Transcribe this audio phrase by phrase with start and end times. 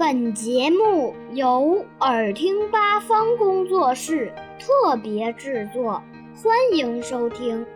[0.00, 6.02] 本节目由耳听八方工作室特别制作，
[6.42, 7.66] 欢迎收听。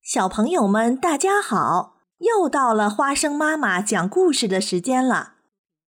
[0.00, 1.96] 小朋友们，大家好！
[2.18, 5.32] 又到了花生妈妈讲故事的时间了。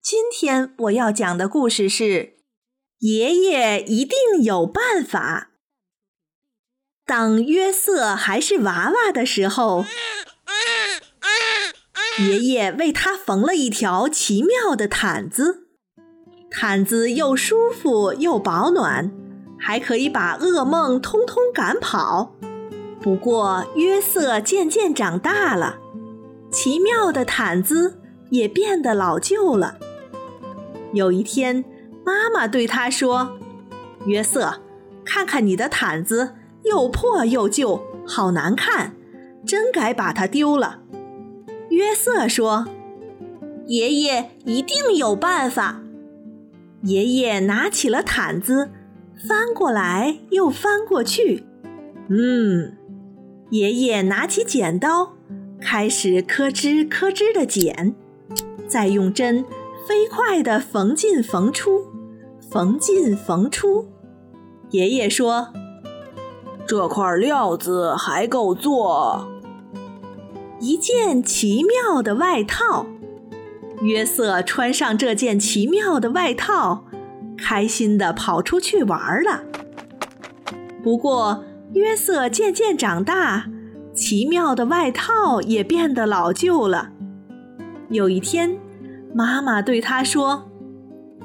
[0.01, 2.05] 今天我要讲的故事是
[3.01, 5.51] 《爷爷一定有办法》。
[7.05, 9.85] 当约瑟还是娃娃的时候。
[12.29, 15.67] 爷爷为他缝了一条奇妙的毯子，
[16.51, 19.11] 毯子又舒服又保暖，
[19.59, 22.35] 还可以把噩梦通通赶跑。
[23.01, 25.79] 不过，约瑟渐渐长大了，
[26.51, 27.99] 奇妙的毯子
[28.29, 29.79] 也变得老旧了。
[30.93, 31.65] 有一天，
[32.05, 33.39] 妈妈对他说
[34.05, 34.61] ：“约瑟，
[35.07, 36.35] 看看你的毯子，
[36.65, 38.95] 又破又旧，好难看，
[39.47, 40.81] 真该把它丢了。”
[41.81, 42.67] 约瑟说
[43.67, 45.81] ：“爷爷一定有办法。”
[46.85, 48.69] 爷爷拿起了毯子，
[49.27, 51.43] 翻过来又翻过去。
[52.11, 52.77] 嗯，
[53.49, 55.15] 爷爷拿起剪刀，
[55.59, 57.95] 开始咯吱咯吱地剪，
[58.69, 59.43] 再用针
[59.89, 61.87] 飞快地缝进缝出，
[62.51, 63.89] 缝进缝出。
[64.71, 65.49] 爷爷说
[66.69, 69.27] ：“这块料子还够做。”
[70.61, 72.85] 一件奇妙的外套，
[73.81, 76.85] 约瑟穿上这件奇妙的外套，
[77.39, 79.43] 开心地跑出去玩了。
[80.83, 83.47] 不过，约瑟渐渐长大，
[83.95, 86.91] 奇妙的外套也变得老旧了。
[87.89, 88.59] 有一天，
[89.15, 90.51] 妈妈对他说：“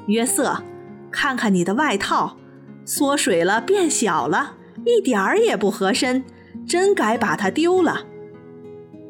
[0.08, 0.62] 约瑟，
[1.10, 2.38] 看看你的外套，
[2.86, 4.54] 缩水了，变小了，
[4.86, 6.24] 一点儿也不合身，
[6.66, 8.06] 真该把它丢了。”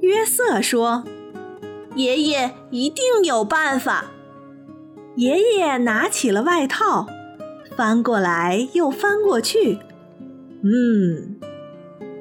[0.07, 1.03] 约瑟说
[1.97, 4.05] ：“爷爷一定有办法。”
[5.17, 7.09] 爷爷拿起了外套，
[7.77, 9.81] 翻过来又翻过去。
[10.63, 11.37] 嗯，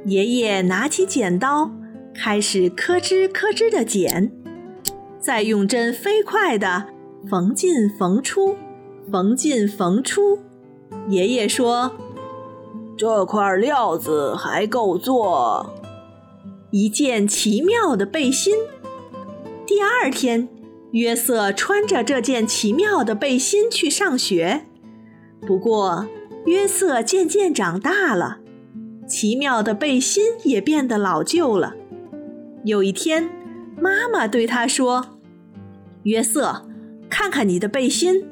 [0.06, 1.70] 爷爷拿起剪刀，
[2.16, 4.32] 开始咯吱咯吱地剪，
[5.20, 6.86] 再用针飞快地
[7.30, 8.56] 缝进缝出，
[9.12, 10.40] 缝进缝出。
[11.08, 11.92] 爷爷说
[12.98, 15.70] ：“这块料子还够做。”
[16.76, 18.54] 一件奇妙的背心。
[19.66, 20.50] 第二天，
[20.92, 24.66] 约瑟穿着这件奇妙的背心去上学。
[25.40, 26.06] 不过，
[26.48, 28.40] 约瑟渐渐长大了，
[29.08, 31.76] 奇妙的背心也变得老旧了。
[32.66, 33.30] 有一天，
[33.80, 35.18] 妈妈对他说
[36.04, 36.68] ：“约瑟，
[37.10, 38.26] 看看你的背心，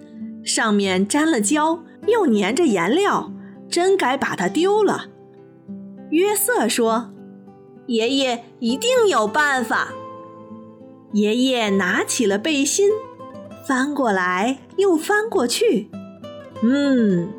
[0.44, 3.32] 上面沾了胶，又粘着颜料，
[3.70, 5.06] 真该把它丢了。”
[6.12, 7.13] 约瑟说。
[7.88, 9.90] 爷爷一定有办法。
[11.12, 12.90] 爷爷拿起了背心，
[13.68, 15.90] 翻过来又翻过去。
[16.62, 17.30] 嗯，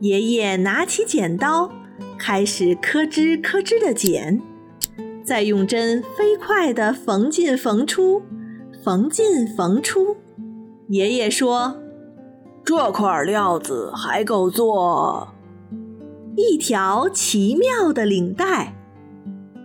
[0.00, 1.70] 爷爷拿起剪刀，
[2.18, 4.42] 开始咯吱咯吱地剪，
[5.24, 8.22] 再用针飞快地缝进缝出，
[8.84, 10.16] 缝进缝出。
[10.88, 11.76] 爷爷说
[12.64, 15.28] ：“这块料子还够做
[16.36, 18.74] 一条奇妙的领带。”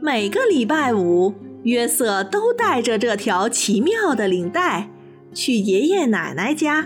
[0.06, 1.34] 每个礼拜五，
[1.64, 4.92] 约瑟都带着这条奇妙的领带
[5.34, 6.86] 去爷爷奶奶家。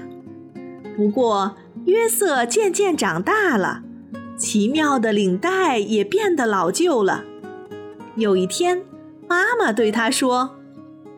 [0.95, 3.81] 不过，约瑟渐渐长大了，
[4.37, 7.25] 奇妙的领带也变得老旧了。
[8.15, 8.85] 有一天，
[9.27, 10.55] 妈妈对他说：“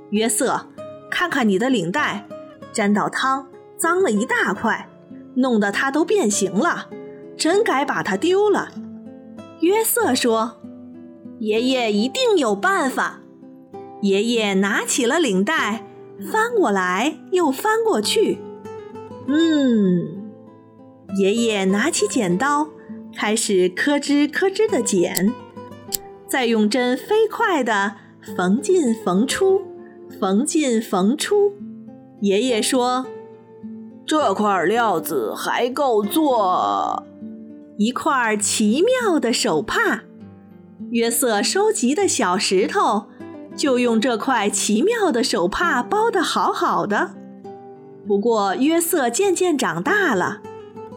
[0.10, 0.70] 约瑟，
[1.12, 2.28] 看看你的领带，
[2.74, 3.48] 沾到汤，
[3.78, 4.90] 脏了一大块，
[5.36, 6.90] 弄得它都变形了，
[7.38, 8.70] 真该把它丢了。”
[9.62, 10.61] 约瑟说。
[11.42, 13.20] 爷爷一定有办法。
[14.02, 15.88] 爷爷拿起了领带，
[16.32, 18.38] 翻过来又翻过去。
[19.26, 20.22] 嗯，
[21.18, 22.70] 爷爷拿起剪刀，
[23.16, 25.34] 开始咯吱咯吱地剪，
[26.28, 27.96] 再用针飞快地
[28.38, 29.64] 缝进缝出，
[30.20, 31.54] 缝进缝出。
[32.20, 33.08] 爷爷说
[34.06, 37.04] ：“这块料子还够做
[37.78, 40.04] 一块奇妙的手帕。”
[40.92, 43.06] 约瑟收集的小石头，
[43.56, 47.12] 就用这块奇妙的手帕包得好好的。
[48.06, 50.42] 不过，约瑟渐渐长大了，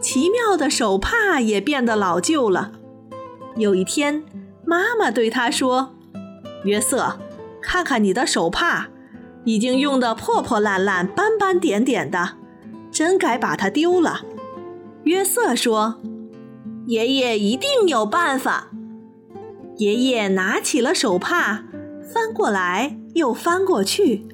[0.01, 2.73] 奇妙的手帕也变得老旧了。
[3.55, 4.21] 有一天，
[4.65, 5.95] 妈妈对他说
[6.65, 7.17] ：“约瑟，
[7.61, 8.89] 看看你的手帕，
[9.45, 12.31] 已经用得破破烂烂、斑斑点点的，
[12.91, 14.25] 真该把它丢了。”
[15.03, 16.01] 约瑟说
[16.87, 18.71] ：“爷爷一定有办法。”
[19.77, 21.65] 爷爷拿起了手帕，
[22.01, 24.25] 翻过来又翻过去。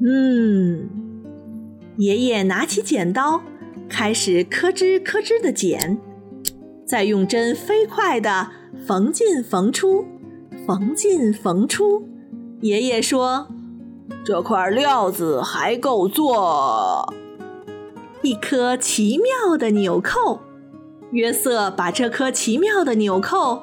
[0.00, 0.88] 嗯，
[1.96, 3.40] 爷爷拿起剪刀，
[3.88, 5.98] 开始咯吱咯吱的剪，
[6.86, 8.50] 再用针飞快地
[8.86, 10.04] 缝进缝出，
[10.66, 12.08] 缝进缝出。
[12.60, 13.48] 爷爷说
[14.24, 17.12] ：“这块料子还够做
[18.22, 20.40] 一颗奇妙的纽扣。”
[21.12, 23.62] 约瑟把这颗奇妙的纽扣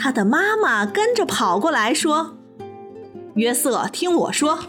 [0.00, 2.38] 他的妈妈跟着跑过来说
[3.34, 4.60] ：“约瑟，听我说。”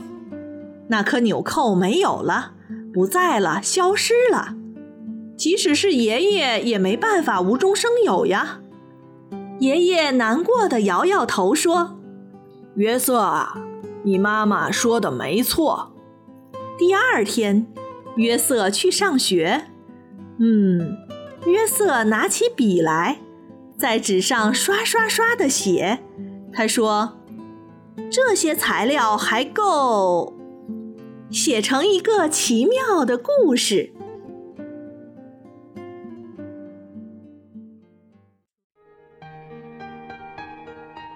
[0.90, 2.54] 那颗纽扣没有了，
[2.92, 4.56] 不在了，消失了。
[5.38, 8.60] 即使是爷爷也没办法无中生有呀。
[9.60, 12.00] 爷爷难过的摇摇头说
[12.76, 13.56] ：“约瑟啊，
[14.04, 15.94] 你妈妈说的没错。”
[16.80, 17.68] 第二天，
[18.16, 19.66] 约瑟去上学。
[20.40, 20.98] 嗯，
[21.46, 23.20] 约瑟拿起笔来，
[23.80, 26.00] 在纸上刷刷刷的写。
[26.52, 27.18] 他说
[28.12, 30.34] ：“这些材料还够。”
[31.32, 33.94] 写成一个奇妙的故事。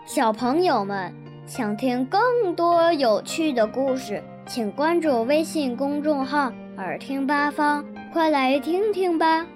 [0.05, 1.11] 小朋友们
[1.47, 7.83] 想听更多有趣的故事，请关注微信公众号“耳听八方”，
[8.13, 9.47] 快来听听吧。